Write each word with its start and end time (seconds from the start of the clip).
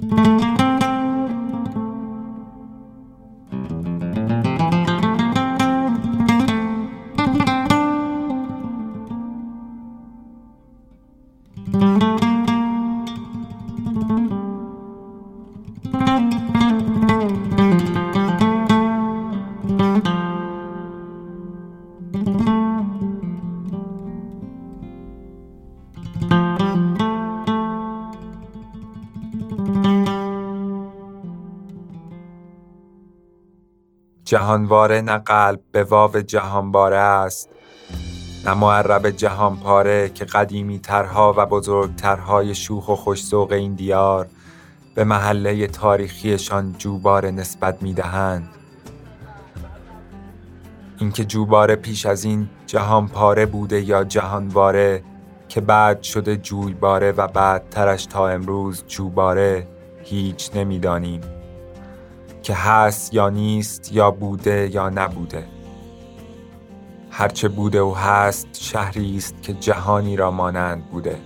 Mm-hmm. 0.00 0.27
جهانواره 34.28 35.00
نه 35.00 35.18
قلب 35.18 35.60
به 35.72 35.84
واو 35.84 36.20
جهانباره 36.20 36.96
است 36.96 37.48
نه 38.46 38.54
معرب 38.54 39.10
جهانپاره 39.10 40.08
که 40.08 40.24
قدیمی 40.24 40.78
ترها 40.78 41.34
و 41.36 41.46
بزرگترهای 41.46 42.54
شوخ 42.54 42.88
و 42.88 42.94
خوشزوق 42.94 43.52
این 43.52 43.74
دیار 43.74 44.26
به 44.94 45.04
محله 45.04 45.66
تاریخیشان 45.66 46.74
جوباره 46.78 47.30
نسبت 47.30 47.82
می 47.82 47.94
دهند. 47.94 48.48
اینکه 50.98 51.24
جوباره 51.24 51.76
پیش 51.76 52.06
از 52.06 52.24
این 52.24 52.48
جهانپاره 52.66 53.46
بوده 53.46 53.80
یا 53.80 54.04
جهانواره 54.04 55.02
که 55.48 55.60
بعد 55.60 56.02
شده 56.02 56.36
جویباره 56.36 57.12
و 57.12 57.26
بعد 57.26 57.68
ترش 57.70 58.06
تا 58.06 58.28
امروز 58.28 58.84
جوباره 58.86 59.66
هیچ 60.04 60.50
نمی‌دانیم. 60.54 61.37
که 62.48 62.54
هست 62.54 63.14
یا 63.14 63.28
نیست 63.28 63.92
یا 63.92 64.10
بوده 64.10 64.70
یا 64.72 64.88
نبوده. 64.88 65.44
هرچه 67.10 67.48
بوده 67.48 67.82
و 67.82 67.94
هست 67.94 68.48
شهری 68.52 69.16
است 69.16 69.42
که 69.42 69.52
جهانی 69.52 70.16
را 70.16 70.30
مانند 70.30 70.90
بوده. 70.90 71.18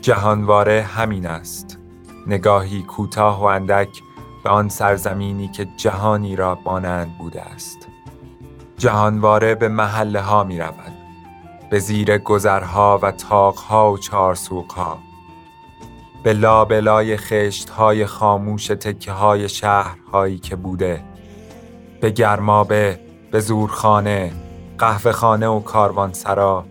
جهانواره 0.00 0.82
همین 0.82 1.26
است. 1.26 1.78
نگاهی 2.26 2.82
کوتاه 2.82 3.40
و 3.40 3.44
اندک 3.44 4.02
به 4.44 4.50
آن 4.50 4.68
سرزمینی 4.68 5.48
که 5.48 5.64
جهانی 5.76 6.36
را 6.36 6.58
مانند 6.64 7.18
بوده 7.18 7.42
است. 7.42 7.78
جهانواره 8.78 9.54
به 9.54 9.68
محله 9.68 10.20
ها 10.20 10.44
می 10.44 10.58
رود 10.58 10.92
به 11.70 11.78
زیر 11.78 12.18
گذرها 12.18 12.98
و 13.02 13.10
تاقها 13.10 13.92
و 13.92 13.98
چارسوقها 13.98 15.13
به 16.24 16.32
لابلای 16.32 17.16
خشت 17.16 17.70
های 17.70 18.06
خاموش 18.06 18.66
تکه 18.66 19.12
های 19.12 19.48
شهرهایی 19.48 20.38
که 20.38 20.56
بوده 20.56 21.04
به 22.00 22.10
گرمابه 22.10 23.00
به 23.30 23.40
زورخانه 23.40 24.32
قهوه 24.78 25.12
خانه 25.12 25.46
و 25.46 25.60
کاروانسرا 25.60 26.64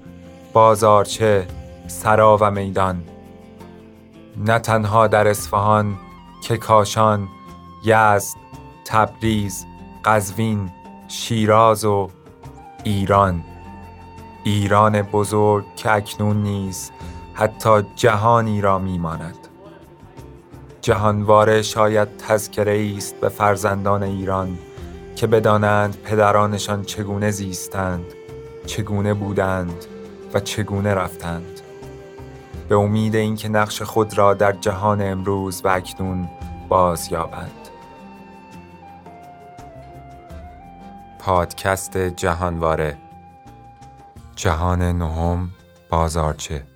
بازارچه 0.53 1.47
سرا 1.87 2.37
و 2.41 2.51
میدان. 2.51 3.03
نه 4.37 4.59
تنها 4.59 5.07
در 5.07 5.27
اصفهان 5.27 5.97
که 6.43 6.57
کاشان 6.57 7.27
یزد 7.85 8.37
تبریز 8.85 9.65
قزوین 10.05 10.71
شیراز 11.07 11.85
و 11.85 12.09
ایران. 12.83 13.43
ایران 14.43 15.01
بزرگ 15.01 15.65
که 15.75 15.91
اکنون 15.91 16.43
نیز 16.43 16.91
حتی 17.33 17.81
جهانی 17.95 18.61
را 18.61 18.79
میماند. 18.79 19.42
جهانواره 20.83 21.61
شاید 21.61 22.17
تذکره 22.17 22.93
است 22.97 23.15
به 23.15 23.29
فرزندان 23.29 24.03
ایران 24.03 24.57
که 25.15 25.27
بدانند 25.27 25.97
پدرانشان 26.01 26.83
چگونه 26.83 27.31
زیستند 27.31 28.05
چگونه 28.65 29.13
بودند 29.13 29.85
و 30.33 30.39
چگونه 30.39 30.93
رفتند. 30.93 31.61
به 32.69 32.75
امید 32.75 33.15
اینکه 33.15 33.49
نقش 33.49 33.81
خود 33.81 34.17
را 34.17 34.33
در 34.33 34.51
جهان 34.51 35.01
امروز 35.01 35.61
و 35.65 35.67
اکنون 35.67 36.29
باز 36.69 37.11
یابند 37.11 37.69
پادکست 41.19 41.97
جهانواره 41.97 42.97
جهان 44.35 44.81
نهم 44.81 45.49
بازارچه 45.89 46.72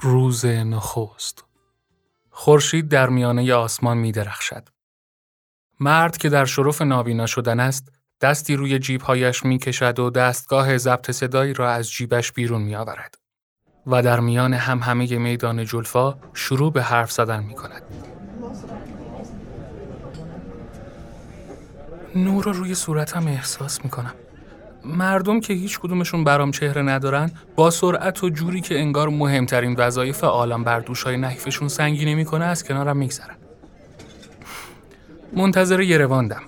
روز 0.00 0.44
نخست 0.44 1.44
خورشید 2.30 2.88
در 2.88 3.08
میانه 3.08 3.54
آسمان 3.54 3.98
می 3.98 4.12
درخشد. 4.12 4.68
مرد 5.80 6.16
که 6.16 6.28
در 6.28 6.44
شرف 6.44 6.82
نابینا 6.82 7.26
شدن 7.26 7.60
است 7.60 7.92
دستی 8.20 8.56
روی 8.56 8.78
جیبهایش 8.78 9.44
می 9.44 9.58
کشد 9.58 9.98
و 9.98 10.10
دستگاه 10.10 10.78
ضبط 10.78 11.10
صدایی 11.10 11.52
را 11.54 11.70
از 11.70 11.90
جیبش 11.90 12.32
بیرون 12.32 12.62
می 12.62 12.76
آورد 12.76 13.14
و 13.86 14.02
در 14.02 14.20
میان 14.20 14.54
هم 14.54 14.78
همه 14.78 15.18
میدان 15.18 15.64
جلفا 15.64 16.18
شروع 16.34 16.72
به 16.72 16.82
حرف 16.82 17.12
زدن 17.12 17.44
می 17.44 17.54
کند. 17.54 17.82
نور 22.14 22.44
رو 22.44 22.52
روی 22.52 22.74
صورتم 22.74 23.26
احساس 23.26 23.84
می 23.84 23.90
کنم. 23.90 24.14
مردم 24.84 25.40
که 25.40 25.54
هیچ 25.54 25.78
کدومشون 25.78 26.24
برام 26.24 26.50
چهره 26.50 26.82
ندارن 26.82 27.30
با 27.56 27.70
سرعت 27.70 28.24
و 28.24 28.28
جوری 28.28 28.60
که 28.60 28.78
انگار 28.78 29.08
مهمترین 29.08 29.74
وظایف 29.78 30.24
عالم 30.24 30.64
بر 30.64 30.80
دوشای 30.80 31.16
نحیفشون 31.16 31.68
سنگینی 31.68 32.14
می‌کنه 32.14 32.44
از 32.44 32.64
کنارم 32.64 32.96
میگذرن. 32.96 33.36
منتظر 35.32 35.80
یه 35.80 35.98
رواندم. 35.98 36.42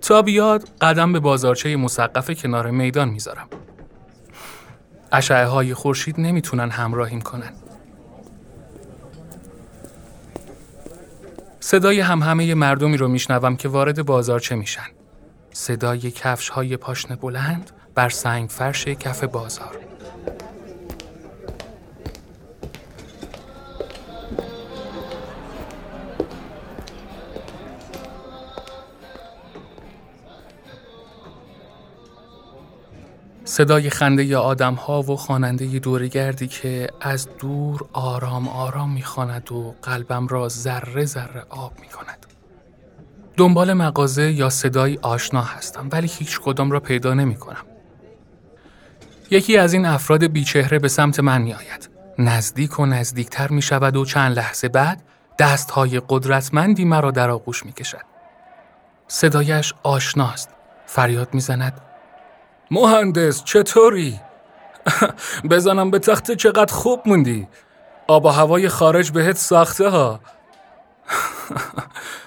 تا 0.00 0.22
بیاد 0.22 0.68
قدم 0.80 1.12
به 1.12 1.20
بازارچه 1.20 1.76
مسقف 1.76 2.30
کنار 2.30 2.70
میدان 2.70 3.08
می‌ذارم. 3.08 3.48
اشعه 5.12 5.46
های 5.46 5.74
خورشید 5.74 6.20
نمی‌تونن 6.20 6.70
همراهیم 6.70 7.20
کنن. 7.20 7.52
صدای 11.60 12.00
هم 12.00 12.22
همه 12.22 12.54
مردمی 12.54 12.96
رو 12.96 13.08
میشنوم 13.08 13.56
که 13.56 13.68
وارد 13.68 14.06
بازارچه 14.06 14.54
میشن. 14.54 14.95
صدای 15.58 16.10
کفش 16.10 16.48
های 16.48 16.76
پاشن 16.76 17.14
بلند 17.14 17.70
بر 17.94 18.08
سنگ 18.08 18.50
فرش 18.50 18.88
کف 18.88 19.24
بازار 19.24 19.78
صدای 33.44 33.90
خنده 33.90 34.36
آدم 34.36 34.74
ها 34.74 35.02
و 35.02 35.16
خواننده 35.16 35.78
دورگردی 35.78 36.48
که 36.48 36.88
از 37.00 37.28
دور 37.38 37.88
آرام 37.92 38.48
آرام 38.48 38.92
می‌خواند 38.92 39.52
و 39.52 39.74
قلبم 39.82 40.26
را 40.26 40.48
ذره 40.48 41.04
ذره 41.04 41.46
آب 41.48 41.72
می 41.80 41.88
کند. 41.88 42.25
دنبال 43.36 43.72
مغازه 43.72 44.32
یا 44.32 44.50
صدایی 44.50 44.98
آشنا 45.02 45.42
هستم 45.42 45.88
ولی 45.92 46.06
هیچ 46.06 46.40
کدام 46.40 46.70
را 46.70 46.80
پیدا 46.80 47.14
نمی 47.14 47.36
کنم. 47.36 47.66
یکی 49.30 49.56
از 49.56 49.72
این 49.72 49.86
افراد 49.86 50.24
بیچهره 50.24 50.78
به 50.78 50.88
سمت 50.88 51.20
من 51.20 51.42
می 51.42 51.52
آید. 51.52 51.90
نزدیک 52.18 52.80
و 52.80 52.86
نزدیکتر 52.86 53.48
می 53.48 53.62
شود 53.62 53.96
و 53.96 54.04
چند 54.04 54.36
لحظه 54.36 54.68
بعد 54.68 55.02
دستهای 55.38 56.02
قدرتمندی 56.08 56.84
مرا 56.84 57.10
در 57.10 57.30
آغوش 57.30 57.66
می 57.66 57.72
کشد. 57.72 58.02
صدایش 59.08 59.74
آشناست. 59.82 60.50
فریاد 60.86 61.34
می 61.34 61.40
زند. 61.40 61.80
مهندس 62.70 63.44
چطوری؟ 63.44 64.20
بزنم 65.50 65.90
به 65.90 65.98
تخت 65.98 66.30
چقدر 66.30 66.72
خوب 66.72 67.02
موندی. 67.06 67.48
آب 68.06 68.24
و 68.24 68.28
هوای 68.28 68.68
خارج 68.68 69.10
بهت 69.10 69.36
ساخته 69.36 69.88
ها. 69.88 70.20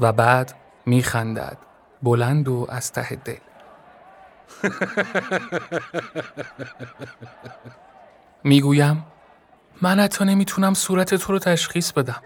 و 0.00 0.12
بعد 0.12 0.54
میخندد. 0.86 1.58
بلند 2.02 2.48
و 2.48 2.66
از 2.68 2.92
ته 2.92 3.16
دل. 3.16 3.36
می‌گویم 8.44 9.06
من 9.82 10.00
حتی 10.00 10.24
نمی‌تونم 10.24 10.74
صورت 10.74 11.14
تو 11.14 11.32
رو 11.32 11.38
تشخیص 11.38 11.92
بدم. 11.92 12.22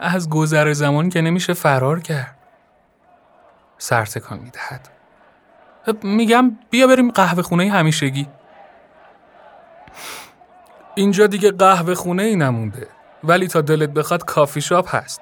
از 0.00 0.30
گذر 0.30 0.72
زمان 0.72 1.08
که 1.08 1.20
نمیشه 1.20 1.52
فرار 1.52 2.00
کرد. 2.00 2.38
سرتکان 3.78 4.38
می‌دهد. 4.38 4.88
میگم 6.02 6.58
بیا 6.70 6.86
بریم 6.86 7.10
قهوه 7.10 7.42
خونه 7.42 7.70
همیشگی. 7.70 8.28
اینجا 10.94 11.26
دیگه 11.26 11.50
قهوه 11.50 11.94
خونه 11.94 12.22
ای 12.22 12.36
نمونده. 12.36 12.88
ولی 13.24 13.48
تا 13.48 13.60
دلت 13.60 13.90
بخواد 13.90 14.24
کافی 14.24 14.60
شاپ 14.60 14.94
هست. 14.94 15.20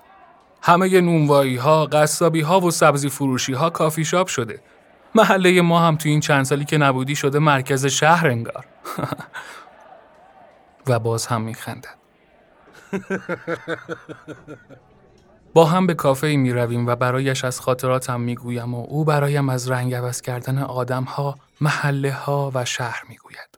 همه 0.63 1.01
نونوایی 1.01 1.57
ها، 1.57 1.87
قصابی 1.87 2.41
ها 2.41 2.61
و 2.61 2.71
سبزی 2.71 3.11
فروشی 3.11 3.53
ها 3.53 3.71
کافی 3.71 4.05
شاپ 4.05 4.27
شده. 4.27 4.61
محله 5.15 5.63
ما 5.63 5.81
هم 5.81 5.97
تو 5.97 6.09
این 6.09 6.21
چند 6.21 6.45
سالی 6.45 6.65
که 6.65 6.79
نبودی 6.79 7.17
شده 7.17 7.39
مرکز 7.39 7.87
شهر 7.87 8.29
انگار 8.29 8.65
و 10.89 10.99
باز 10.99 11.27
هم 11.27 11.43
میخندد 11.43 11.97
با 15.55 15.65
هم 15.65 15.87
به 15.87 15.95
کافه 15.95 16.37
می 16.37 16.53
رویم 16.53 16.87
و 16.87 16.97
برایش 16.97 17.45
از 17.45 17.61
خاطراتم 17.61 18.21
می 18.21 18.35
گویم 18.35 18.75
و 18.75 18.85
او 18.89 19.05
برایم 19.05 19.49
از 19.49 19.71
رنگ 19.71 19.95
عوض 19.95 20.21
کردن 20.21 20.59
آدم 20.59 21.05
ها، 21.05 21.39
محله 21.61 22.13
ها 22.13 22.53
و 22.55 22.65
شهر 22.65 23.03
می 23.09 23.17
گوید. 23.17 23.52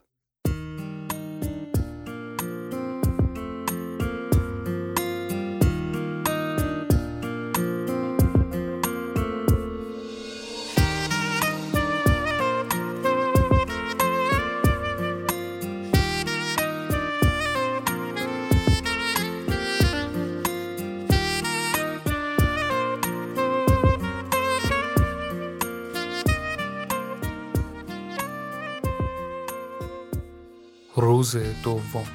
روز 31.05 31.37
دوم 31.63 32.05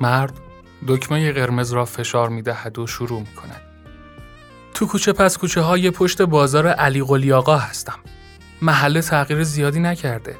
مرد 0.00 0.40
دکمه 0.88 1.32
قرمز 1.32 1.72
را 1.72 1.84
فشار 1.84 2.28
می 2.28 2.42
دهد 2.42 2.78
و 2.78 2.86
شروع 2.86 3.20
می 3.20 3.34
کند. 3.34 3.60
تو 4.74 4.86
کوچه 4.86 5.12
پس 5.12 5.38
کوچه 5.38 5.60
های 5.60 5.90
پشت 5.90 6.22
بازار 6.22 6.66
علی 6.66 7.02
قلی 7.02 7.32
آقا 7.32 7.56
هستم. 7.56 7.98
محله 8.62 9.00
تغییر 9.00 9.42
زیادی 9.42 9.80
نکرده. 9.80 10.36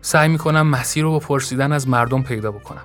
سعی 0.00 0.28
می 0.28 0.38
کنم 0.38 0.66
مسیر 0.66 1.02
رو 1.04 1.10
با 1.10 1.18
پرسیدن 1.18 1.72
از 1.72 1.88
مردم 1.88 2.22
پیدا 2.22 2.52
بکنم. 2.52 2.84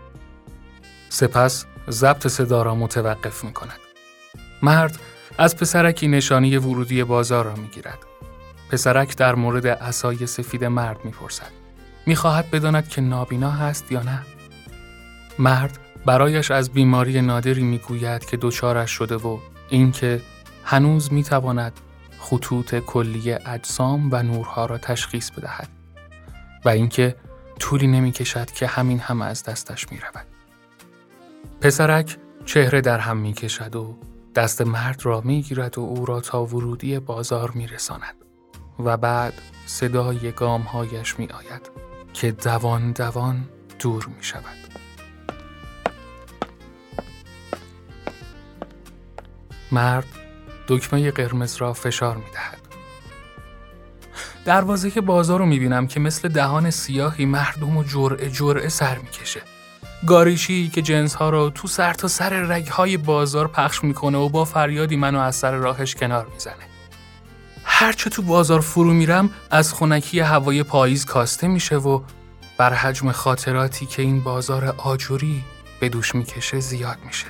سپس 1.09 1.65
ضبط 1.89 2.27
صدا 2.27 2.62
را 2.62 2.75
متوقف 2.75 3.44
می 3.44 3.53
کند. 3.53 3.80
مرد 4.62 5.00
از 5.38 5.57
پسرکی 5.57 6.07
نشانی 6.07 6.57
ورودی 6.57 7.03
بازار 7.03 7.45
را 7.45 7.56
می 7.56 7.68
گیرد. 7.68 8.00
پسرک 8.69 9.18
در 9.18 9.35
مورد 9.35 9.65
اسای 9.65 10.27
سفید 10.27 10.63
مرد 10.63 11.06
می 11.06 11.12
پرسد. 11.12 11.62
می‌خواهد 12.05 12.51
بداند 12.51 12.88
که 12.88 13.01
نابینا 13.01 13.51
هست 13.51 13.91
یا 13.91 14.01
نه 14.03 14.19
مرد 15.39 15.79
برایش 16.05 16.51
از 16.51 16.69
بیماری 16.69 17.21
نادری 17.21 17.63
می‌گوید 17.63 18.25
که 18.25 18.38
دچارش 18.38 18.91
شده 18.91 19.15
و 19.15 19.38
اینکه 19.69 20.21
هنوز 20.63 21.13
می‌تواند 21.13 21.79
خطوط 22.19 22.75
کلی 22.75 23.33
اجسام 23.33 24.09
و 24.11 24.23
نورها 24.23 24.65
را 24.65 24.77
تشخیص 24.77 25.31
بدهد 25.31 25.69
و 26.65 26.69
اینکه 26.69 27.15
طولی 27.59 27.88
نمی‌کشد 27.88 28.51
که 28.51 28.67
همین 28.67 28.99
هم 28.99 29.21
از 29.21 29.44
دستش 29.44 29.91
می‌رود 29.91 30.25
پسرک 31.61 32.17
چهره 32.45 32.81
در 32.81 32.99
هم 32.99 33.17
می‌کشد 33.17 33.75
و 33.75 33.97
دست 34.35 34.61
مرد 34.61 35.06
را 35.06 35.21
می‌گیرد 35.21 35.77
و 35.77 35.81
او 35.81 36.06
را 36.06 36.21
تا 36.21 36.45
ورودی 36.45 36.99
بازار 36.99 37.51
میرساند 37.51 38.15
و 38.79 38.97
بعد 38.97 39.33
صدای 39.65 40.31
گامهایش 40.31 41.19
می 41.19 41.25
آید. 41.25 41.69
که 42.13 42.31
دوان 42.31 42.92
دوان 42.92 43.50
دور 43.80 44.06
می 44.18 44.24
شود. 44.24 44.44
مرد 49.71 50.07
دکمه 50.68 51.12
قرمز 51.12 51.56
را 51.56 51.74
فشار 51.74 52.15
می 52.15 52.31
دهد. 52.33 52.60
دروازه 54.45 54.92
که 54.92 55.01
بازار 55.01 55.39
رو 55.39 55.45
می 55.45 55.60
بینم 55.60 55.88
که 55.88 56.00
مثل 56.00 56.27
دهان 56.27 56.69
سیاهی 56.69 57.25
مردم 57.25 57.77
و 57.77 57.83
جرعه 57.83 58.30
جرعه 58.30 58.69
سر 58.69 58.98
می 58.98 59.09
کشه. 59.09 59.42
گاریشی 60.07 60.69
که 60.69 60.81
جنس 60.81 61.16
ها 61.16 61.30
رو 61.30 61.50
تو 61.50 61.68
سر 61.68 61.94
تا 61.94 62.07
سر 62.07 62.30
رگ 62.30 62.68
های 62.68 62.98
بازار 62.98 63.48
پخش 63.48 63.83
می‌کنه 63.83 64.18
و 64.18 64.30
با 64.30 64.45
فریادی 64.45 64.95
منو 64.95 65.19
از 65.19 65.36
سر 65.36 65.51
راهش 65.51 65.95
کنار 65.95 66.27
می‌زنه. 66.33 66.72
هرچه 67.83 68.09
تو 68.09 68.21
بازار 68.21 68.62
فرو 68.62 68.94
میرم 68.94 69.30
از 69.51 69.74
خونکی 69.74 70.19
هوای 70.19 70.63
پاییز 70.63 71.06
کاسته 71.06 71.47
میشه 71.47 71.77
و 71.77 72.01
بر 72.57 72.74
حجم 72.74 73.12
خاطراتی 73.12 73.85
که 73.85 74.01
این 74.01 74.24
بازار 74.24 74.75
آجوری 74.77 75.44
به 75.80 75.89
دوش 75.89 76.15
می‌کشه 76.15 76.59
زیاد 76.59 76.97
میشه. 77.06 77.25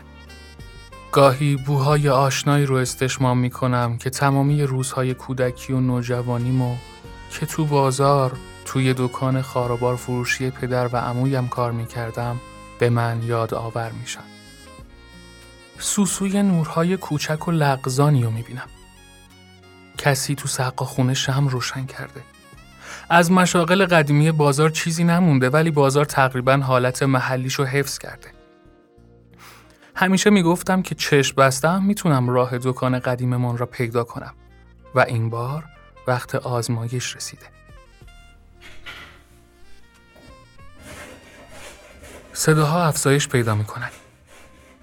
گاهی 1.11 1.55
بوهای 1.55 2.09
آشنایی 2.09 2.65
رو 2.65 2.75
استشمام 2.75 3.38
می‌کنم 3.38 3.97
که 3.97 4.09
تمامی 4.09 4.63
روزهای 4.63 5.13
کودکی 5.13 5.73
و 5.73 5.79
نوجوانیمو 5.79 6.75
که 7.31 7.45
تو 7.45 7.65
بازار 7.65 8.31
توی 8.65 8.94
دکان 8.97 9.41
خاروبار 9.41 9.95
فروشی 9.95 10.50
پدر 10.50 10.88
و 10.88 10.97
عمویم 10.97 11.47
کار 11.47 11.71
می‌کردم 11.71 12.39
به 12.79 12.89
من 12.89 13.23
یاد 13.23 13.53
آور 13.53 13.91
میشن. 14.01 14.23
سوسوی 15.79 16.44
نورهای 16.44 16.97
کوچک 16.97 17.47
و 17.47 17.51
لغزانی 17.51 18.23
رو 18.23 18.31
می‌بینم. 18.31 18.67
کسی 20.03 20.35
تو 20.35 20.47
سقا 20.47 20.85
خونه 20.85 21.13
شم 21.13 21.47
روشن 21.47 21.85
کرده. 21.85 22.21
از 23.09 23.31
مشاغل 23.31 23.85
قدیمی 23.85 24.31
بازار 24.31 24.69
چیزی 24.69 25.03
نمونده 25.03 25.50
ولی 25.50 25.71
بازار 25.71 26.05
تقریبا 26.05 26.57
حالت 26.57 27.03
محلیشو 27.03 27.63
حفظ 27.63 27.97
کرده. 27.97 28.27
همیشه 29.95 30.29
می‌گفتم 30.29 30.81
که 30.81 30.95
چشم 30.95 31.35
بستم 31.35 31.83
می‌تونم 31.83 32.29
راه 32.29 32.57
دکان 32.57 33.00
قدیممون 33.00 33.57
را 33.57 33.65
پیدا 33.65 34.03
کنم 34.03 34.33
و 34.95 35.00
این 35.00 35.29
بار 35.29 35.63
وقت 36.07 36.35
آزمایش 36.35 37.15
رسیده. 37.15 37.45
صداها 42.33 42.85
افزایش 42.85 43.27
پیدا 43.27 43.55
می‌کنن. 43.55 43.89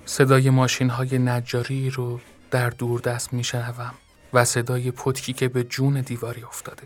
صدای 0.05 0.51
ماشین 0.51 0.91
های 0.91 1.19
نجاری 1.19 1.91
رو 1.91 2.21
در 2.51 2.71
دور 2.71 3.01
دست 3.01 3.33
میشنوم 3.33 3.95
و 4.33 4.45
صدای 4.45 4.91
پتکی 4.91 5.33
که 5.33 5.49
به 5.49 5.65
جون 5.65 6.01
دیواری 6.01 6.43
افتاده. 6.43 6.83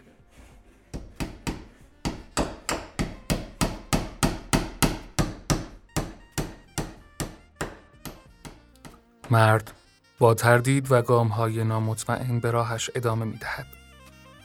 مرد 9.31 9.73
با 10.19 10.35
تردید 10.35 10.93
و 10.93 11.25
های 11.25 11.65
نامطمئن 11.65 12.41
به 12.41 12.51
راهش 12.51 12.91
ادامه 12.95 13.25
می 13.25 13.39
دهد 13.39 13.67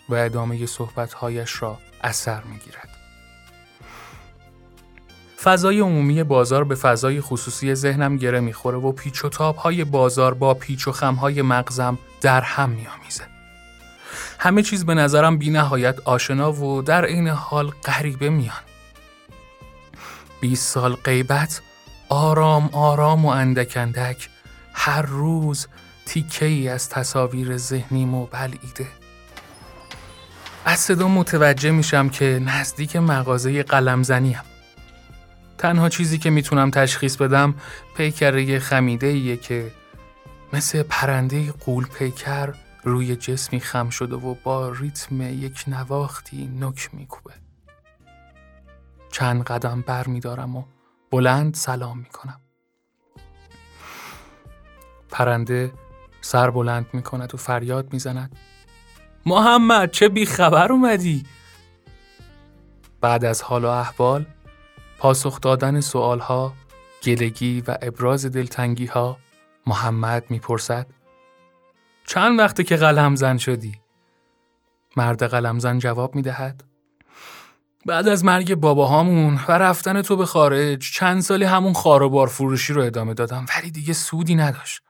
و 0.10 0.16
ادامه 0.16 0.66
صحبتهایش 0.66 1.62
را 1.62 1.78
اثر 2.02 2.44
می 2.44 2.58
گیرد. 2.58 2.99
فضای 5.44 5.80
عمومی 5.80 6.24
بازار 6.24 6.64
به 6.64 6.76
فضای 6.76 7.22
خصوصی 7.22 7.76
ذهنم 7.76 8.18
گره 8.18 8.40
می‌خوره 8.40 8.78
و 8.78 8.92
پیچ 8.92 9.26
و 9.26 9.30
تاب 9.30 9.56
های 9.56 9.84
بازار 9.84 10.34
با 10.34 10.54
پیچ 10.54 10.88
و 10.88 10.92
خم 10.92 11.16
های 11.16 11.42
مغزم 11.42 11.98
در 12.22 12.42
هم 12.42 12.70
میآمیزه. 12.70 13.24
همه 14.40 14.62
چیز 14.62 14.86
به 14.86 14.94
نظرم 14.94 15.38
بی 15.38 15.50
نهایت 15.50 16.00
آشنا 16.06 16.54
و 16.54 16.82
در 16.82 17.06
این 17.06 17.28
حال 17.28 17.72
غریبه 17.86 18.30
میان. 18.30 18.64
20 20.42 20.74
سال 20.74 20.96
غیبت 20.96 21.62
آرام 22.10 22.70
آرام 22.74 23.26
و 23.26 23.30
اندک 23.30 23.74
اندک 23.78 24.30
هر 24.74 25.02
روز 25.02 25.68
تیکه 26.06 26.46
ای 26.46 26.70
از 26.70 26.90
تصاویر 26.90 27.58
ذهنیمو 27.58 28.26
بلعیده 28.26 28.88
از 30.66 30.80
صدا 30.80 31.08
متوجه 31.08 31.72
میشم 31.72 32.10
که 32.10 32.42
نزدیک 32.46 32.96
مغازه 32.96 33.64
قلمزنیم 33.64 34.40
تنها 35.60 35.90
چیزی 35.90 36.18
که 36.18 36.30
می‌تونم 36.30 36.72
تشخیص 36.72 37.18
بدم 37.18 37.56
پیکره 37.96 38.60
خمیده 38.60 39.08
ایه 39.08 39.38
که 39.38 39.72
مثل 40.54 40.84
پرنده 40.84 41.52
قول 41.52 41.86
پیکر 41.86 42.54
روی 42.84 43.16
جسمی 43.16 43.60
خم 43.60 43.90
شده 43.90 44.16
و 44.16 44.36
با 44.44 44.70
ریتم 44.70 45.22
یک 45.22 45.64
نواختی 45.68 46.48
نک 46.60 46.90
میکوبه. 46.94 47.34
چند 49.12 49.44
قدم 49.44 49.82
بر 49.82 50.08
میدارم 50.08 50.56
و 50.56 50.64
بلند 51.12 51.54
سلام 51.54 51.98
می‌کنم. 51.98 52.42
پرنده 55.10 55.72
سر 56.22 56.52
بلند 56.52 56.86
می 56.94 57.02
کند 57.02 57.34
و 57.34 57.38
فریاد 57.38 57.94
می 57.94 58.00
زند 58.00 58.36
محمد 59.26 59.92
چه 59.92 60.10
بیخبر 60.10 60.72
اومدی؟ 60.72 61.26
بعد 63.02 63.26
از 63.26 63.42
حال 63.42 63.66
و 63.66 63.68
احوال 63.68 64.26
پاسخ 65.00 65.42
دادن 65.42 65.82
ها، 66.22 66.54
گلگی 67.04 67.64
و 67.68 67.78
ابراز 67.82 68.26
دلتنگی 68.26 68.86
ها 68.86 69.18
محمد 69.68 70.24
می‌پرسد. 70.30 70.88
چند 72.08 72.40
وقته 72.40 72.64
که 72.64 72.76
قلمزن 72.76 73.38
شدی؟ 73.38 73.82
مرد 74.98 75.24
قلمزن 75.24 75.80
جواب 75.80 76.16
می 76.16 76.22
دهد 76.22 76.64
بعد 77.86 78.08
از 78.08 78.26
مرگ 78.26 78.56
باباهامون 78.56 79.40
و 79.48 79.52
رفتن 79.52 80.02
تو 80.02 80.16
به 80.16 80.26
خارج 80.26 80.92
چند 80.94 81.22
سالی 81.22 81.46
همون 81.46 81.74
خاروبار 81.74 82.28
فروشی 82.28 82.74
رو 82.74 82.82
ادامه 82.82 83.14
دادم. 83.14 83.46
ولی 83.56 83.72
دیگه 83.72 83.94
سودی 83.94 84.36
نداشت. 84.36 84.82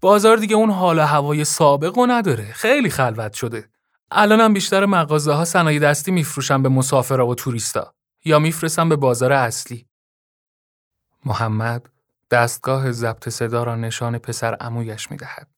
بازار 0.00 0.36
دیگه 0.36 0.56
اون 0.56 0.70
حال 0.70 0.98
هوای 0.98 1.44
سابق 1.44 1.98
نداره. 2.08 2.52
خیلی 2.52 2.90
خلوت 2.90 3.32
شده. 3.32 3.68
الانم 4.10 4.54
بیشتر 4.54 4.86
مغازه 4.86 5.32
ها 5.32 5.44
صنایع 5.44 5.80
دستی 5.80 6.10
میفروشن 6.10 6.62
به 6.62 6.68
مسافرا 6.68 7.26
و 7.26 7.34
توریستا. 7.34 7.94
یا 8.24 8.38
میفرستن 8.38 8.88
به 8.88 8.96
بازار 8.96 9.32
اصلی. 9.32 9.86
محمد 11.24 11.90
دستگاه 12.30 12.92
ضبط 12.92 13.28
صدا 13.28 13.64
را 13.64 13.76
نشان 13.76 14.18
پسر 14.18 14.54
عمویش 14.54 15.10
می‌دهد. 15.10 15.48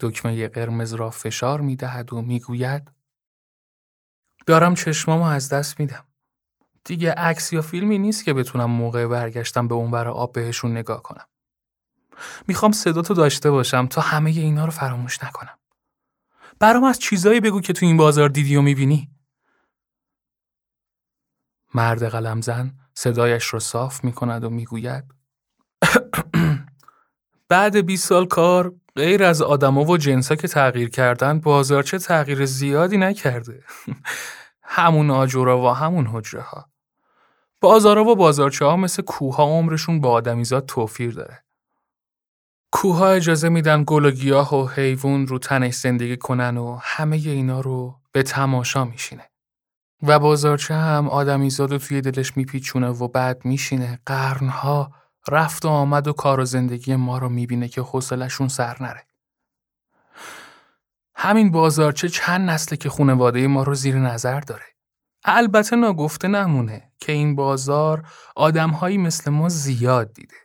دکمه 0.00 0.48
قرمز 0.48 0.94
را 0.94 1.10
فشار 1.10 1.60
می‌دهد 1.60 2.12
و 2.12 2.22
می‌گوید 2.22 2.90
دارم 4.46 4.74
چشمامو 4.74 5.24
از 5.24 5.48
دست 5.48 5.80
میدم. 5.80 6.04
دیگه 6.84 7.12
عکس 7.12 7.52
یا 7.52 7.62
فیلمی 7.62 7.98
نیست 7.98 8.24
که 8.24 8.32
بتونم 8.34 8.70
موقع 8.70 9.06
برگشتم 9.06 9.68
به 9.68 9.74
اونور 9.74 10.08
آب 10.08 10.32
بهشون 10.32 10.72
نگاه 10.72 11.02
کنم. 11.02 11.26
می‌خوام 12.48 12.72
صداتو 12.72 13.14
داشته 13.14 13.50
باشم 13.50 13.86
تا 13.86 14.00
همه 14.00 14.30
اینا 14.30 14.64
رو 14.64 14.70
فراموش 14.70 15.24
نکنم. 15.24 15.58
برام 16.58 16.84
از 16.84 16.98
چیزایی 16.98 17.40
بگو 17.40 17.60
که 17.60 17.72
تو 17.72 17.86
این 17.86 17.96
بازار 17.96 18.28
دیدی 18.28 18.56
و 18.56 18.62
می‌بینی. 18.62 19.13
مرد 21.74 22.04
قلمزن 22.04 22.72
صدایش 22.94 23.44
رو 23.44 23.60
صاف 23.60 24.04
می‌کند 24.04 24.44
و 24.44 24.50
می‌گوید 24.50 25.04
بعد 27.48 27.76
20 27.76 28.08
سال 28.08 28.26
کار 28.26 28.74
غیر 28.96 29.24
از 29.24 29.42
آدما 29.42 29.84
و 29.84 29.96
جنسا 29.96 30.34
که 30.34 30.48
تغییر 30.48 30.90
کردن 30.90 31.40
بازارچه 31.40 31.98
تغییر 31.98 32.46
زیادی 32.46 32.96
نکرده. 32.96 33.62
همون 34.62 35.10
آجورا 35.10 35.62
و 35.62 35.68
همون 35.68 36.06
حجره 36.06 36.40
ها. 36.40 36.68
بازارا 37.60 38.04
و 38.04 38.16
بازارچه 38.16 38.64
ها 38.64 38.76
مثل 38.76 39.02
کوه 39.02 39.36
عمرشون 39.36 40.00
با 40.00 40.10
آدمیزاد 40.10 40.66
توفیر 40.66 41.14
داره. 41.14 41.44
کوه 42.72 42.96
ها 42.96 43.08
اجازه 43.08 43.48
میدن 43.48 43.84
گل 43.86 44.04
و 44.04 44.10
گیاه 44.10 44.54
و 44.54 44.68
حیوان 44.68 45.26
رو 45.26 45.38
تنش 45.38 45.74
زندگی 45.74 46.16
کنن 46.16 46.56
و 46.56 46.78
همه 46.82 47.16
اینا 47.16 47.60
رو 47.60 48.00
به 48.12 48.22
تماشا 48.22 48.84
میشینه. 48.84 49.30
و 50.06 50.18
بازارچه 50.18 50.74
هم 50.74 51.08
آدمیزاد 51.08 51.72
رو 51.72 51.78
توی 51.78 52.00
دلش 52.00 52.36
میپیچونه 52.36 52.88
و 52.88 53.08
بعد 53.08 53.44
میشینه 53.44 53.98
قرنها 54.06 54.92
رفت 55.28 55.64
و 55.64 55.68
آمد 55.68 56.08
و 56.08 56.12
کار 56.12 56.40
و 56.40 56.44
زندگی 56.44 56.96
ما 56.96 57.18
رو 57.18 57.28
می‌بینه 57.28 57.68
که 57.68 57.80
حوصلشون 57.80 58.48
سر 58.48 58.76
نره. 58.80 59.06
همین 61.14 61.50
بازارچه 61.50 62.08
چند 62.08 62.50
نسله 62.50 62.78
که 62.78 62.88
خونواده 62.88 63.46
ما 63.46 63.62
رو 63.62 63.74
زیر 63.74 63.98
نظر 63.98 64.40
داره. 64.40 64.64
البته 65.24 65.76
ناگفته 65.76 66.28
نمونه 66.28 66.92
که 67.00 67.12
این 67.12 67.36
بازار 67.36 68.08
آدمهایی 68.36 68.98
مثل 68.98 69.30
ما 69.30 69.48
زیاد 69.48 70.12
دیده. 70.12 70.36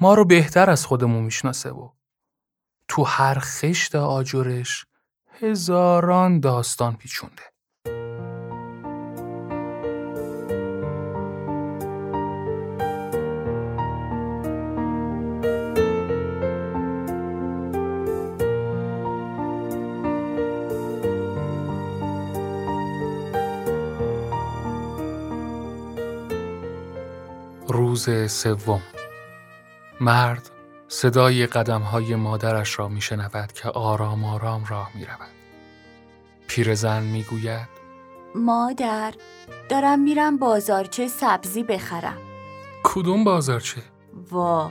ما 0.00 0.14
رو 0.14 0.24
بهتر 0.24 0.70
از 0.70 0.86
خودمون 0.86 1.24
می‌شناسه 1.24 1.70
و 1.70 1.88
تو 2.88 3.04
هر 3.04 3.38
خشت 3.38 3.94
آجرش 3.94 4.86
هزاران 5.40 6.40
داستان 6.40 6.96
پیچونده. 6.96 7.51
روز 27.92 28.32
سوم 28.32 28.82
مرد 30.00 30.50
صدای 30.88 31.46
قدم 31.46 31.80
های 31.80 32.14
مادرش 32.14 32.78
را 32.78 32.88
می 32.88 33.00
شنود 33.00 33.52
که 33.52 33.68
آرام 33.68 34.24
آرام 34.24 34.64
راه 34.64 34.90
می 34.94 35.04
رود. 35.04 35.30
پیرزن 36.48 37.02
می 37.02 37.22
گوید 37.22 37.68
مادر 38.34 39.14
دارم 39.68 40.00
میرم 40.00 40.36
بازارچه 40.36 41.08
سبزی 41.08 41.62
بخرم 41.62 42.18
کدوم 42.84 43.24
بازارچه؟ 43.24 43.82
وا 44.30 44.70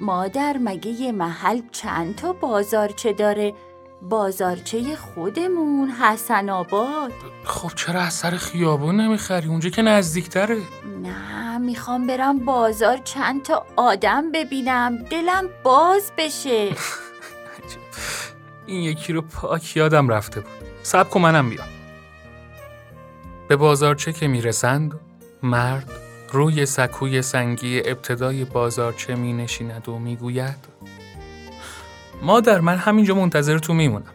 مادر 0.00 0.56
مگه 0.60 0.90
یه 0.90 1.12
محل 1.12 1.60
چند 1.72 2.14
تا 2.14 2.32
بازارچه 2.32 3.12
داره 3.12 3.54
بازارچه 4.02 4.96
خودمون 4.96 5.90
حسن 5.90 6.50
آباد. 6.50 7.12
خب 7.44 7.70
چرا 7.76 8.00
از 8.00 8.14
سر 8.14 8.30
خیابون 8.30 9.00
نمی‌خری؟ 9.00 9.48
اونجا 9.48 9.70
که 9.70 9.82
نزدیکتره. 9.82 10.58
نه 11.02 11.58
می‌خوام 11.58 12.06
برم 12.06 12.38
بازار 12.38 12.96
چند 12.96 13.42
تا 13.42 13.66
آدم 13.76 14.32
ببینم. 14.32 14.96
دلم 14.96 15.48
باز 15.62 16.12
بشه. 16.18 16.68
این 18.66 18.80
یکی 18.82 19.12
رو 19.12 19.22
پاک 19.22 19.76
یادم 19.76 20.08
رفته 20.08 20.40
بود. 20.40 20.50
سب 20.82 21.10
کن 21.10 21.20
منم 21.20 21.50
بیام. 21.50 21.68
به 23.48 23.56
بازارچه 23.56 24.12
که 24.12 24.28
می‌رسند 24.28 25.00
مرد 25.42 25.90
روی 26.32 26.66
سکوی 26.66 27.22
سنگی 27.22 27.82
ابتدای 27.84 28.44
بازارچه 28.44 29.14
می 29.14 29.32
نشیند 29.32 29.88
و 29.88 29.98
می‌گوید 29.98 30.69
مادر 32.22 32.60
من 32.60 32.76
همینجا 32.76 33.14
منتظر 33.14 33.58
تو 33.58 33.74
میمونم 33.74 34.14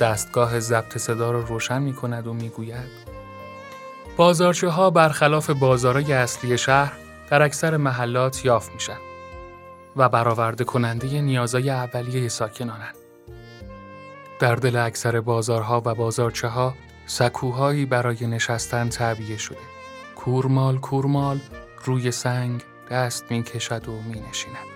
دستگاه 0.00 0.60
ضبط 0.60 0.98
صدا 0.98 1.30
رو 1.30 1.42
روشن 1.42 1.82
می 1.82 1.92
کند 1.92 2.26
و 2.26 2.32
می‌گوید 2.32 3.12
بازارچه 4.16 4.68
ها 4.68 4.90
برخلاف 4.90 5.50
بازارهای 5.50 6.12
اصلی 6.12 6.58
شهر 6.58 6.92
در 7.30 7.42
اکثر 7.42 7.76
محلات 7.76 8.44
یافت 8.44 8.72
میشن 8.72 8.98
و 9.96 10.08
برآورده 10.08 10.64
کننده 10.64 11.20
نیازهای 11.20 11.70
اولیه 11.70 12.28
ساکنانند. 12.28 12.94
در 14.40 14.54
دل 14.54 14.76
اکثر 14.76 15.20
بازارها 15.20 15.82
و 15.84 15.94
بازارچه 15.94 16.48
ها 16.48 16.74
سکوهایی 17.06 17.86
برای 17.86 18.26
نشستن 18.26 18.88
تعبیه 18.88 19.36
شده. 19.36 19.58
کورمال 20.16 20.78
کورمال 20.78 21.40
روی 21.84 22.10
سنگ 22.10 22.62
دست 22.90 23.24
می 23.30 23.42
کشد 23.42 23.88
و 23.88 23.92
می 23.92 24.20
نشیند. 24.30 24.71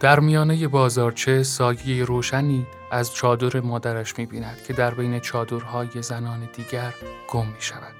در 0.00 0.20
میانه 0.20 0.68
بازارچه 0.68 1.42
سایه 1.42 2.04
روشنی 2.04 2.66
از 2.90 3.14
چادر 3.14 3.60
مادرش 3.60 4.18
می 4.18 4.26
بیند 4.26 4.62
که 4.66 4.72
در 4.72 4.94
بین 4.94 5.20
چادرهای 5.20 6.02
زنان 6.02 6.48
دیگر 6.56 6.94
گم 7.28 7.46
می 7.46 7.60
شود. 7.60 7.94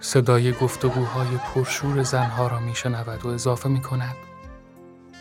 صدای 0.00 0.52
گفتگوهای 0.52 1.36
پرشور 1.54 2.02
زنها 2.02 2.46
را 2.46 2.60
می 2.60 2.74
شنود 2.74 3.26
و 3.26 3.28
اضافه 3.28 3.68
می 3.68 3.82
کند. 3.82 4.16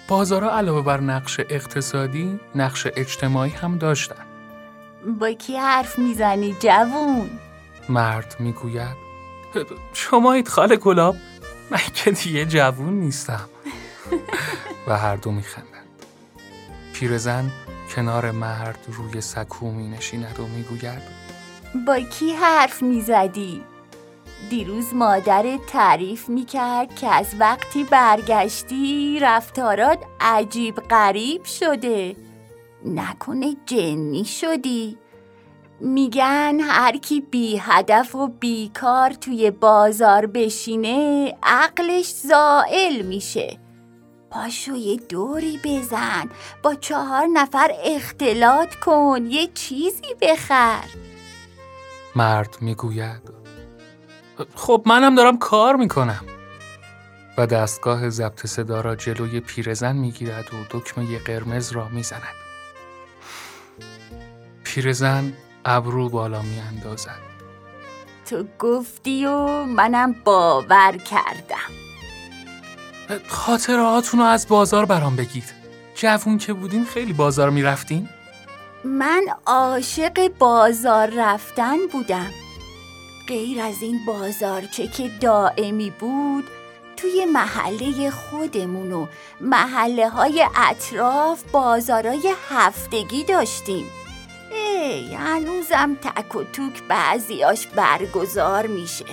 بازارها 0.07 0.57
علاوه 0.57 0.81
بر 0.81 0.99
نقش 0.99 1.39
اقتصادی، 1.49 2.39
نقش 2.55 2.87
اجتماعی 2.95 3.51
هم 3.51 3.77
داشتن. 3.77 4.25
با 5.19 5.31
کی 5.31 5.57
حرف 5.57 5.99
می‌زنی 5.99 6.55
جوون؟ 6.59 7.29
مرد 7.89 8.35
می‌گوید 8.39 8.97
شما 9.93 10.43
خاله 10.47 10.75
گلاب 10.75 11.15
من 11.71 11.79
که 11.93 12.11
دیگه 12.11 12.45
جوون 12.45 12.93
نیستم 12.93 13.49
و 14.87 14.97
هر 14.97 15.15
دو 15.15 15.31
میخندند. 15.31 15.87
پیرزن 16.93 17.51
کنار 17.95 18.31
مرد 18.31 18.79
روی 18.87 19.21
سکو 19.21 19.71
می 19.71 19.87
نشیند 19.87 20.39
و 20.39 20.47
می‌گوید 20.47 21.01
با 21.87 21.99
کی 21.99 22.33
حرف 22.33 22.81
می‌زدی؟ 22.81 23.63
دیروز 24.49 24.93
مادر 24.93 25.57
تعریف 25.67 26.29
می‌کرد 26.29 26.95
که 26.95 27.07
از 27.07 27.35
وقتی 27.39 27.83
برگشتی 27.83 29.19
رفتارات 29.21 29.99
عجیب 30.21 30.75
غریب 30.75 31.43
شده. 31.45 32.15
نکنه 32.85 33.55
جنی 33.65 34.25
شدی. 34.25 34.97
میگن 35.79 36.59
هر 36.59 36.97
کی 36.97 37.21
بی 37.21 37.57
هدف 37.57 38.15
و 38.15 38.27
بیکار 38.27 39.09
توی 39.09 39.51
بازار 39.51 40.25
بشینه 40.25 41.33
عقلش 41.43 42.13
زائل 42.13 43.01
میشه. 43.01 43.57
پاشو 44.31 44.75
یه 44.75 44.97
دوری 44.97 45.59
بزن. 45.63 46.29
با 46.63 46.75
چهار 46.75 47.25
نفر 47.33 47.71
اختلاط 47.85 48.75
کن. 48.75 49.25
یه 49.25 49.47
چیزی 49.47 50.15
بخر. 50.21 50.83
مرد 52.15 52.57
می‌گوید 52.61 53.21
خب 54.55 54.83
منم 54.85 55.15
دارم 55.15 55.37
کار 55.37 55.75
می‌کنم. 55.75 56.25
و 57.37 57.47
دستگاه 57.47 58.09
ضبط 58.09 58.45
صدا 58.45 58.81
را 58.81 58.95
جلوی 58.95 59.39
پیرزن 59.39 59.95
می‌گیرد 59.95 60.53
و 60.53 60.57
دکمه 60.79 61.19
قرمز 61.19 61.71
را 61.71 61.87
می‌زند. 61.87 62.21
پیرزن 64.63 65.33
ابرو 65.65 66.09
بالا 66.09 66.41
میاندازد. 66.41 67.19
تو 68.25 68.45
گفتی 68.59 69.25
و 69.25 69.63
منم 69.63 70.15
باور 70.23 70.97
کردم. 70.97 71.80
خاطراتون 73.27 74.19
رو 74.19 74.25
از 74.25 74.47
بازار 74.47 74.85
برام 74.85 75.15
بگید. 75.15 75.53
جوون 75.95 76.37
که 76.37 76.53
بودین 76.53 76.85
خیلی 76.85 77.13
بازار 77.13 77.49
می‌رفتین؟ 77.49 78.09
من 78.83 79.23
عاشق 79.45 80.31
بازار 80.39 81.09
رفتن 81.15 81.77
بودم. 81.91 82.31
غیر 83.27 83.61
از 83.61 83.81
این 83.81 83.99
بازارچه 84.05 84.87
که 84.87 85.11
دائمی 85.21 85.89
بود 85.99 86.43
توی 86.97 87.25
محله 87.25 88.09
خودمون 88.09 88.91
و 88.91 89.07
محله 89.41 90.09
های 90.09 90.47
اطراف 90.55 91.43
بازارای 91.51 92.33
هفتگی 92.49 93.23
داشتیم. 93.23 93.85
ای 94.51 95.13
هنوزم 95.13 95.95
تک 95.95 96.35
و 96.35 96.43
توک 96.43 96.83
بعضیاش 96.89 97.67
برگزار 97.67 98.67
میشه. 98.67 99.05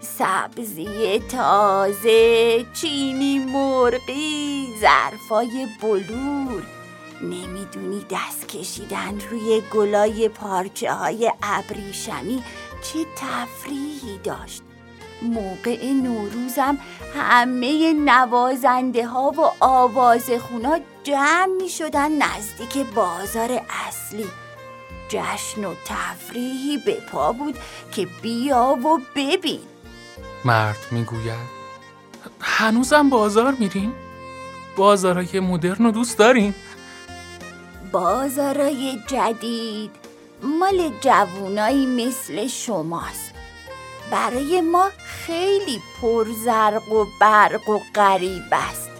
سبزی 0.00 1.18
تازه 1.18 2.66
چینی 2.72 3.38
مرغی 3.38 4.66
ظرفای 4.80 5.66
بلور. 5.82 6.62
نمی‌دونی 7.22 8.06
دست 8.10 8.48
کشیدن 8.48 9.20
روی 9.30 9.62
گلای 9.74 10.28
پارچه 10.28 10.92
های 10.92 11.32
ابریشمی 11.42 12.42
چه 12.82 12.98
تفریحی 13.16 14.18
داشت. 14.24 14.62
موقع 15.22 15.92
نوروزم 15.92 16.78
همه 17.14 17.92
نوازنده 17.92 19.06
ها 19.06 19.30
و 19.30 19.64
آواز 19.64 20.30
خونا 20.30 20.78
جمع 21.04 21.46
می 21.62 21.68
شدن 21.68 22.12
نزدیک 22.12 22.86
بازار 22.94 23.60
اصلی. 23.88 24.26
جشن 25.08 25.64
و 25.64 25.74
تفریحی 25.86 26.78
به 26.86 26.94
پا 27.12 27.32
بود 27.32 27.58
که 27.92 28.06
بیا 28.22 28.78
و 28.84 28.98
ببین. 29.16 29.69
مرد 30.44 30.86
می‌گوید. 30.90 31.60
هنوزم 32.40 33.10
بازار 33.10 33.54
میریم؟ 33.58 33.92
بازارهای 34.76 35.40
مدرن 35.40 35.84
رو 35.84 35.90
دوست 35.90 36.18
داریم؟ 36.18 36.54
بازارای 37.92 38.98
جدید 39.06 39.90
مال 40.42 40.90
جوونایی 41.00 41.86
مثل 41.86 42.46
شماست. 42.46 43.30
برای 44.10 44.60
ما 44.60 44.90
خیلی 44.98 45.80
پرزرق 46.00 46.92
و 46.92 47.06
برق 47.20 47.68
و 47.68 47.80
غریب 47.94 48.42
است. 48.52 48.90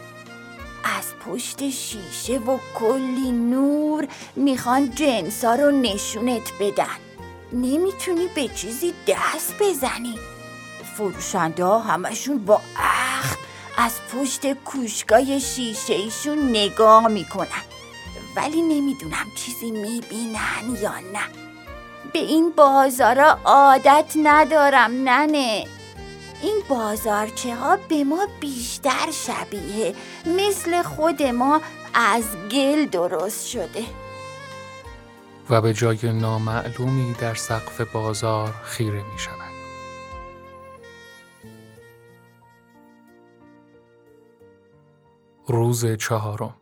از 0.99 1.15
پشت 1.27 1.71
شیشه 1.71 2.39
و 2.39 2.59
کلی 2.75 3.33
نور 3.33 4.09
می‌خوان 4.37 4.91
جنسا 4.95 5.55
رو 5.55 5.71
نشونت 5.71 6.53
بدن. 6.61 6.99
نمی‌تونی 7.53 8.29
به 8.35 8.49
چیزی 8.49 8.95
دست 9.07 9.55
بزنی. 9.61 10.15
فروشنده 11.01 11.65
ها 11.65 11.79
همشون 11.79 12.39
با 12.39 12.61
اخ 12.77 13.37
از 13.79 13.93
پشت 14.13 14.53
کوشگاه 14.53 15.39
شیشه 15.39 15.95
ایشون 15.95 16.51
نگاه 16.51 17.09
می‌کنن. 17.09 17.65
ولی 18.37 18.63
نمی‌دونم 18.63 19.27
چیزی 19.37 19.71
می‌بینن 19.71 20.83
یا 20.83 20.95
نه. 21.13 21.25
به 22.13 22.19
این 22.19 22.53
بازارا 22.57 23.39
عادت 23.45 24.13
ندارم 24.23 24.91
ننه. 24.91 25.67
این 26.43 26.63
بازارچه 26.69 27.55
ها 27.55 27.77
به 27.89 28.05
ما 28.05 28.27
بیشتر 28.41 29.11
شبیه 29.11 29.95
مثل 30.27 30.83
خود 30.83 31.23
ما 31.23 31.61
از 31.95 32.25
گل 32.51 32.87
درست 32.87 33.47
شده. 33.47 33.85
و 35.51 35.61
به 35.61 35.75
جای 35.75 36.13
نامعلومی 36.13 37.15
در 37.21 37.35
سقف 37.35 37.81
بازار 37.81 38.55
خیره 38.65 39.03
می 39.13 39.19
شود. 39.19 39.50
روز 45.49 45.87
چهارم 45.87 46.57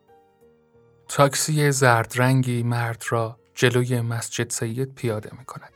تاکسی 1.09 1.73
زردرنگی 1.73 2.63
مرد 2.63 3.05
را 3.09 3.41
جلوی 3.55 4.01
مسجد 4.01 4.51
سید 4.51 4.95
پیاده 4.95 5.31
می 5.39 5.45
کند. 5.45 5.73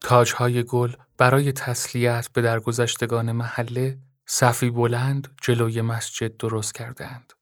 تاجهای 0.00 0.62
گل 0.62 0.92
برای 1.18 1.52
تسلیت 1.52 2.28
به 2.32 2.42
درگذشتگان 2.42 3.32
محله 3.32 3.98
صفی 4.26 4.70
بلند 4.70 5.28
جلوی 5.42 5.80
مسجد 5.80 6.36
درست 6.36 6.74
کردند 6.74 7.32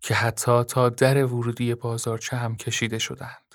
که 0.00 0.14
حتی 0.14 0.64
تا 0.64 0.88
در 0.88 1.24
ورودی 1.24 1.74
بازارچه 1.74 2.36
هم 2.36 2.56
کشیده 2.56 2.98
شدند. 2.98 3.54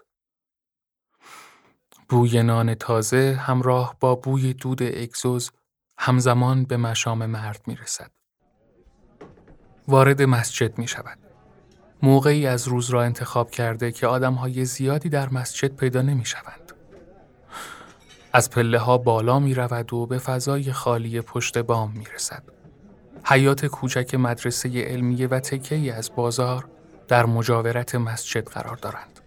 بوی 2.09 2.43
نان 2.43 2.75
تازه 2.75 3.39
همراه 3.41 3.95
با 3.99 4.15
بوی 4.15 4.53
دود 4.53 4.83
اگزوز 4.83 5.51
همزمان 5.97 6.63
به 6.63 6.77
مشام 6.77 7.25
مرد 7.25 7.61
می 7.67 7.75
رسد. 7.75 8.11
وارد 9.87 10.21
مسجد 10.21 10.77
می 10.77 10.87
شود. 10.87 11.17
موقعی 12.01 12.47
از 12.47 12.67
روز 12.67 12.89
را 12.89 13.03
انتخاب 13.03 13.51
کرده 13.51 13.91
که 13.91 14.07
آدم 14.07 14.33
های 14.33 14.65
زیادی 14.65 15.09
در 15.09 15.29
مسجد 15.29 15.75
پیدا 15.75 16.01
نمی 16.01 16.25
شوند. 16.25 16.73
از 18.33 18.49
پله 18.49 18.79
ها 18.79 18.97
بالا 18.97 19.39
می 19.39 19.53
رود 19.53 19.93
و 19.93 20.05
به 20.05 20.17
فضای 20.17 20.71
خالی 20.71 21.21
پشت 21.21 21.57
بام 21.57 21.91
می 21.91 22.05
رسد. 22.15 22.43
حیات 23.25 23.65
کوچک 23.65 24.15
مدرسه 24.15 24.83
علمیه 24.83 25.27
و 25.27 25.39
تکهی 25.39 25.91
از 25.91 26.11
بازار 26.15 26.65
در 27.07 27.25
مجاورت 27.25 27.95
مسجد 27.95 28.47
قرار 28.47 28.75
دارند. 28.75 29.19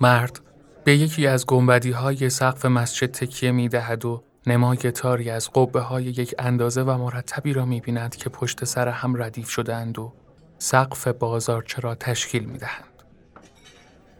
مرد 0.00 0.40
به 0.84 0.96
یکی 0.96 1.26
از 1.26 1.46
گنبدی 1.46 1.90
های 1.90 2.30
سقف 2.30 2.64
مسجد 2.64 3.10
تکیه 3.10 3.52
می 3.52 3.68
دهد 3.68 4.04
و 4.04 4.22
نمای 4.46 4.76
تاری 4.76 5.30
از 5.30 5.50
قبه 5.54 5.80
های 5.80 6.04
یک 6.04 6.34
اندازه 6.38 6.82
و 6.82 6.98
مرتبی 6.98 7.52
را 7.52 7.64
می 7.64 7.80
بیند 7.80 8.16
که 8.16 8.30
پشت 8.30 8.64
سر 8.64 8.88
هم 8.88 9.22
ردیف 9.22 9.50
شدهاند 9.50 9.98
و 9.98 10.12
سقف 10.58 11.08
بازارچه 11.08 11.80
را 11.80 11.94
تشکیل 11.94 12.44
می 12.44 12.58
دهند. 12.58 13.02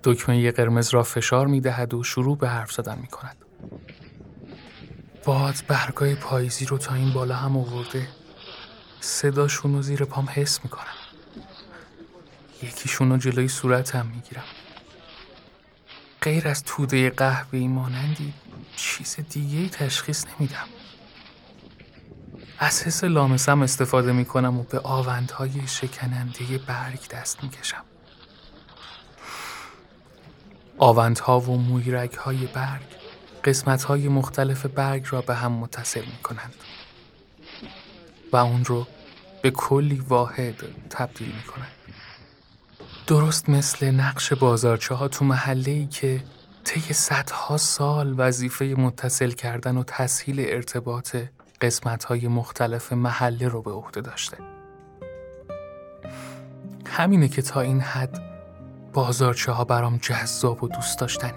دکمه 0.05 0.51
قرمز 0.51 0.95
را 0.95 1.03
فشار 1.03 1.47
می 1.47 1.61
دهد 1.61 1.95
و 1.95 2.03
شروع 2.03 2.39
به 2.39 2.49
حرف 2.49 2.73
زدن 2.73 2.99
می 2.99 3.07
کند. 3.07 3.37
باد 5.25 5.55
برگای 5.69 6.15
پاییزی 6.15 6.65
رو 6.65 6.79
تا 6.79 6.95
این 6.95 7.13
بالا 7.13 7.35
هم 7.35 7.57
آورده 7.57 8.09
صداشون 9.01 9.75
رو 9.75 9.83
زیر 9.83 10.05
پام 10.05 10.29
حس 10.35 10.65
می 10.65 10.71
کنم. 10.71 10.97
یکیشون 12.63 13.11
رو 13.11 13.17
جلوی 13.17 13.49
صورتم 13.49 14.07
می 14.07 14.21
گیرم. 14.21 14.45
غیر 16.23 16.49
از 16.49 16.65
توده 16.65 17.11
قهوه‌ای 17.11 17.69
مانندی 17.69 18.35
چیز 18.77 19.17
دیگه 19.31 19.69
تشخیص 19.69 20.25
نمیدم. 20.27 20.67
از 22.59 22.83
حس 22.83 23.05
لامسم 23.05 23.63
استفاده 23.63 24.13
می 24.13 24.25
کنم 24.25 24.59
و 24.59 24.63
به 24.63 24.81
آوندهای 24.81 25.67
شکننده 25.67 26.59
برگ 26.67 27.09
دست 27.09 27.43
می 27.43 27.51
کشم. 27.51 27.85
آوندها 30.79 31.41
و 31.41 31.59
مویرگ 31.59 32.15
های 32.15 32.47
برگ 32.47 32.87
قسمت 33.45 33.83
های 33.83 34.09
مختلف 34.09 34.67
برگ 34.67 35.07
را 35.11 35.21
به 35.21 35.35
هم 35.35 35.53
متصل 35.53 36.05
می 36.05 36.19
کنند 36.23 36.55
و 38.33 38.37
اون 38.37 38.65
رو 38.65 38.87
به 39.43 39.51
کلی 39.51 40.05
واحد 40.09 40.65
تبدیل 40.91 41.29
می 41.29 41.43
کنند. 41.43 41.73
درست 43.07 43.49
مثل 43.49 43.91
نقش 43.91 44.33
بازارچه 44.33 44.95
ها 44.95 45.09
تو 45.09 45.25
محله 45.25 45.71
ای 45.71 45.87
که 45.87 46.23
طی 46.67 46.93
صدها 46.95 47.57
سال 47.57 48.15
وظیفه 48.19 48.65
متصل 48.65 49.31
کردن 49.31 49.77
و 49.77 49.83
تسهیل 49.83 50.41
ارتباط 50.41 51.17
قسمت 51.61 52.05
های 52.05 52.29
مختلف 52.29 52.93
محله 52.93 53.49
رو 53.49 53.63
به 53.63 53.71
عهده 53.71 54.01
داشته. 54.01 54.37
همینه 56.87 57.29
که 57.29 57.43
تا 57.43 57.61
این 57.61 57.81
حد 57.81 58.21
بازارچه 58.93 59.53
ها 59.53 59.65
برام 59.65 59.97
جذاب 59.97 60.65
و 60.65 60.69
دوست 60.69 60.99
داشتنی 60.99 61.31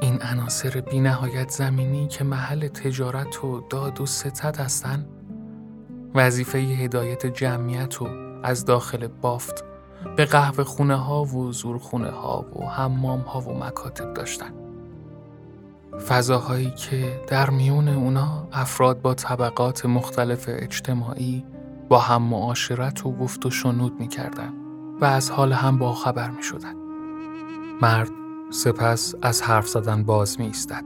این 0.00 0.22
عناصر 0.22 0.80
بی 0.80 1.00
نهایت 1.00 1.50
زمینی 1.50 2.08
که 2.08 2.24
محل 2.24 2.68
تجارت 2.68 3.44
و 3.44 3.66
داد 3.70 4.00
و 4.00 4.06
ستد 4.06 4.56
هستن 4.56 5.06
وظیفه 6.14 6.58
هدایت 6.58 7.26
جمعیت 7.26 8.02
و 8.02 8.08
از 8.42 8.64
داخل 8.64 9.06
بافت 9.06 9.69
به 10.16 10.24
قهوه 10.24 10.64
خونه 10.64 10.96
ها 10.96 11.24
و 11.24 11.52
زورخونه 11.52 12.10
ها 12.10 12.46
و 12.56 12.64
حمام 12.64 13.20
ها 13.20 13.40
و 13.40 13.58
مکاتب 13.64 14.14
داشتن 14.14 14.50
فضاهایی 16.08 16.70
که 16.70 17.20
در 17.28 17.50
میون 17.50 17.88
اونا 17.88 18.48
افراد 18.52 19.02
با 19.02 19.14
طبقات 19.14 19.86
مختلف 19.86 20.44
اجتماعی 20.48 21.44
با 21.88 21.98
هم 21.98 22.22
معاشرت 22.22 23.06
و 23.06 23.12
گفت 23.12 23.46
و 23.46 23.50
شنود 23.50 24.00
می 24.00 24.08
و 25.00 25.04
از 25.04 25.30
حال 25.30 25.52
هم 25.52 25.78
با 25.78 25.92
خبر 25.92 26.30
می 26.30 26.42
شدن. 26.42 26.74
مرد 27.82 28.10
سپس 28.50 29.14
از 29.22 29.42
حرف 29.42 29.68
زدن 29.68 30.04
باز 30.04 30.40
می 30.40 30.46
ایستد. 30.46 30.84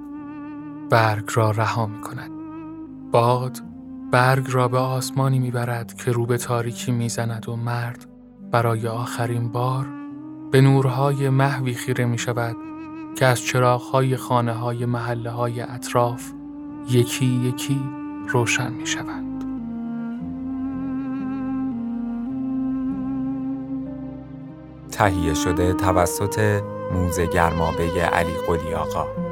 برگ 0.91 1.25
را 1.35 1.51
رها 1.51 1.87
می 1.87 2.01
کند. 2.01 2.31
باد 3.13 3.59
برگ 4.13 4.47
را 4.51 4.69
به 4.69 4.79
آسمانی 4.79 5.39
می 5.39 5.51
برد 5.51 5.95
که 5.95 6.13
رو 6.13 6.27
به 6.27 6.39
تاریکی 6.39 6.93
می 6.93 7.09
زند 7.09 7.49
و 7.49 7.57
مرد 7.57 8.07
برای 8.55 8.89
آخرین 8.89 9.49
بار 9.49 9.87
به 10.51 10.61
نورهای 10.61 11.29
محوی 11.29 11.75
خیره 11.75 12.05
می 12.05 12.19
شود 12.19 12.57
که 13.17 13.27
از 13.27 13.41
چراغهای 13.41 14.17
خانه 14.17 14.53
های 14.53 14.87
محله 14.87 15.31
های 15.31 15.61
اطراف 15.61 16.33
یکی 16.91 17.27
یکی 17.27 17.81
روشن 18.29 18.73
می 18.73 18.87
شوند. 18.87 19.45
تهیه 24.93 25.35
شده 25.35 25.73
توسط 25.73 26.63
موزه 26.93 27.27
گرمابه 27.27 28.01
علی 28.01 28.35
قلی 28.47 28.75
آقا 28.75 29.24